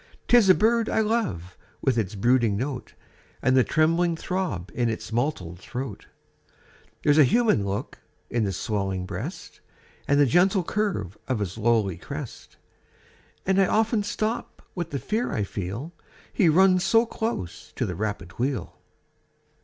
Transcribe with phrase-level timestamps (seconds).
[0.27, 2.95] 'Tis a bird I love, with its brooding note,
[3.39, 6.07] And the trembling throb in its mottled throat;
[7.03, 9.59] There's a human look in its swellinor breast,
[10.07, 12.57] And the gentle curve of its lowly crest;
[13.45, 15.93] And I often stop with the fear I feel—
[16.33, 18.79] He runs so close to the rapid wheel.